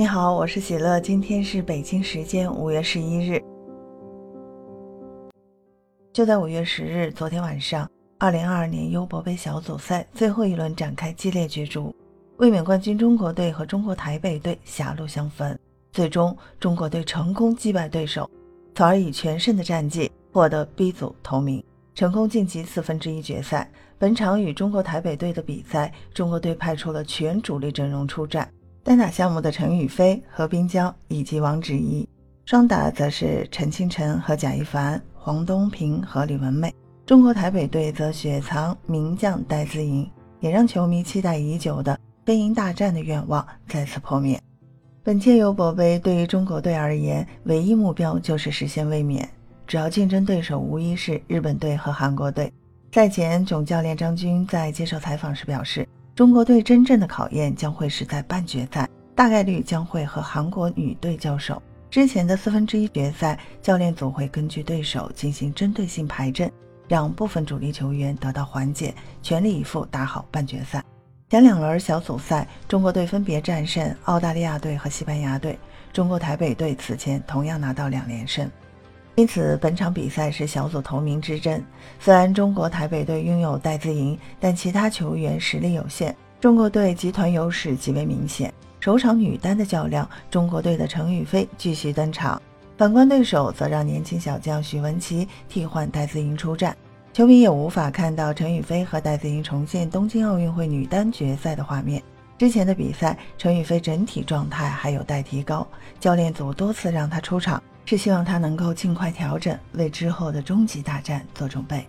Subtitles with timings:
[0.00, 3.38] 你好，我是喜乐，今天是北京时间五月十一日。
[6.10, 7.86] 就在五月十日，昨天晚上，
[8.18, 11.94] 二零二二年优博杯小组赛最后一轮展开激烈角逐，
[12.38, 15.54] 卫冕冠军中国队和中国台北队狭路相逢，
[15.92, 18.26] 最终中国队成功击败对手，
[18.74, 21.62] 从而以全胜的战绩获得 B 组头名，
[21.94, 23.70] 成功晋级四分之一决赛。
[23.98, 28.50] 本场与中国台北队的比赛，中国队派出了全主力阵容出战。
[28.90, 32.08] 单打项目的陈雨菲、何冰娇以及王芷怡，
[32.44, 36.74] 双打则是陈清晨和贾一凡、黄东萍和李文媚。
[37.06, 44.42] 中国台北队则雪藏名将戴资颖，也让球迷期待已久的飞鹰大战的愿望再次破灭。
[45.04, 49.30] 本届尤伯杯对于中国队而言，唯一目标就是实现卫冕，
[49.68, 52.52] 主要竞争对手无疑是日本队和韩国队。
[52.90, 55.86] 赛前，总教练张军在接受采访时表示。
[56.14, 61.62] 中国队真正的考验将会是在半决赛，大概率将会和韩国女队交手。
[61.90, 66.50] 之前的四分之一决赛，教练组会根据对手进行针对性排阵，
[66.88, 70.84] 让部分主力球员得到缓解，全力以赴打好半决赛。
[71.30, 75.58] 前两轮小组赛，中国队分别战胜澳大利亚队和西班牙队，
[75.92, 78.50] 中国台北队此前同样拿到两连胜。
[79.20, 81.62] 因此，本场比赛是小组头名之争。
[81.98, 88.50] 虽然中国台北队拥有戴资颖，但其他球员实力有限，中国队集团优势极为明显。
[88.80, 92.40] 首场女单的较量，中国队的陈雨菲继续登场，
[92.78, 96.74] 反观对手则让年轻小将许文琪替换戴资颖出战。
[97.12, 102.02] 球迷也无法看到陈雨菲和戴资颖重现东京奥运会女单决赛的画面。
[102.38, 105.66] 之前的比赛，陈雨菲整体状态还有待提高，
[106.00, 107.62] 教练组多次让她出场。
[107.90, 111.84] 是希望他能够尽快调整，为之后的终极大战做准备。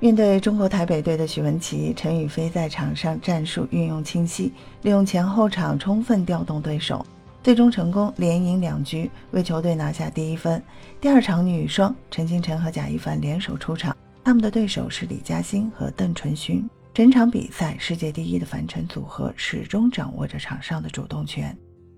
[0.00, 7.04] 面对中国台北队的许文琪、陈雨菲，在场上战术运用清晰，利用前后场充分调动对手，
[7.42, 10.62] 最终成功连赢两局，为球队拿下第一分。
[10.98, 16.66] 第二场女双，陈清晨和贾一凡联手出场，他们的对手是李嘉欣和邓淳勋。
[16.94, 21.54] 整场比赛，世界第一的反陈组合始终掌握着场上的主动权。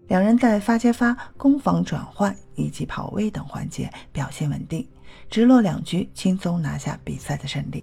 [0.08, 4.86] 两人在发接发、攻防转换以及跑位等环节表现稳定，
[5.28, 7.82] 直落两局轻松拿下比赛的胜利。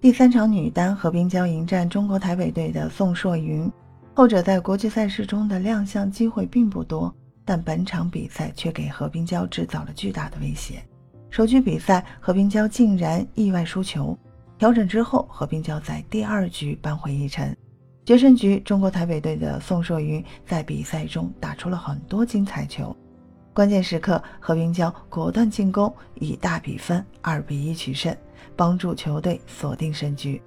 [0.00, 3.70] 第三场女单，何冰娇迎战中国台北队的宋硕云，
[4.14, 7.14] 后者在国际赛事中的亮相机会并不多，
[7.44, 10.82] 但本场比赛却给何冰娇制造了巨大的威胁。
[11.30, 14.18] 首局比赛，何冰娇竟然意外输球，
[14.58, 17.54] 调整之后，何冰娇在第二局扳回一城。
[18.04, 22.96] 决胜局，中国台北队的宋硕云在比赛中打出了很多精彩球，
[23.54, 28.14] 关键时刻何冰娇果断进攻，以大比分二比一取胜，
[28.56, 30.42] 帮助球队锁定胜局。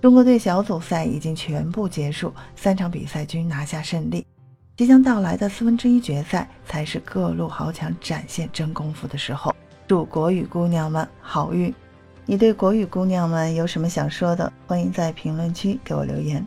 [0.00, 4.26] 中国队小组赛已经全部结束，三场比赛均拿下胜利，
[4.74, 9.54] 即将到来的四分之一决赛才是各路豪强展现真功夫的时候。
[9.86, 11.74] 祝国羽姑娘们好运！
[12.24, 14.50] 你对国羽姑娘们有什么想说的？
[14.66, 16.46] 欢迎在评论区给我留言。